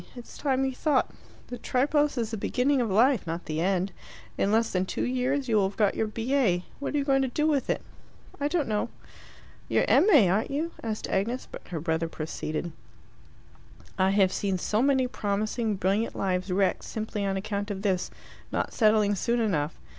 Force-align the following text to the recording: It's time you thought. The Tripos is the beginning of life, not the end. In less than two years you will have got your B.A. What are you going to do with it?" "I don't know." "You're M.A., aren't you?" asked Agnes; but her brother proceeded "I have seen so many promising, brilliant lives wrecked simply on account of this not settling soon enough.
It's 0.15 0.35
time 0.35 0.65
you 0.65 0.71
thought. 0.73 1.11
The 1.49 1.59
Tripos 1.59 2.17
is 2.17 2.31
the 2.31 2.35
beginning 2.37 2.81
of 2.81 2.89
life, 2.89 3.27
not 3.27 3.45
the 3.45 3.61
end. 3.61 3.91
In 4.35 4.51
less 4.51 4.71
than 4.71 4.87
two 4.87 5.03
years 5.05 5.47
you 5.47 5.57
will 5.57 5.69
have 5.69 5.77
got 5.77 5.93
your 5.93 6.07
B.A. 6.07 6.65
What 6.79 6.95
are 6.95 6.97
you 6.97 7.03
going 7.03 7.21
to 7.21 7.27
do 7.27 7.45
with 7.45 7.69
it?" 7.69 7.83
"I 8.39 8.47
don't 8.47 8.67
know." 8.67 8.89
"You're 9.69 9.85
M.A., 9.87 10.27
aren't 10.27 10.49
you?" 10.49 10.71
asked 10.81 11.07
Agnes; 11.07 11.47
but 11.51 11.67
her 11.67 11.79
brother 11.79 12.07
proceeded 12.09 12.71
"I 13.95 14.09
have 14.09 14.33
seen 14.33 14.57
so 14.57 14.81
many 14.81 15.05
promising, 15.07 15.75
brilliant 15.75 16.15
lives 16.15 16.51
wrecked 16.51 16.83
simply 16.85 17.23
on 17.23 17.37
account 17.37 17.69
of 17.69 17.83
this 17.83 18.09
not 18.51 18.73
settling 18.73 19.13
soon 19.13 19.39
enough. 19.39 19.79